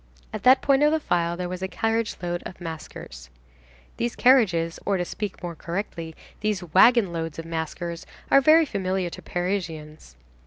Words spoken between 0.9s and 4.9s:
the file there was a carriage load of maskers. These carriages,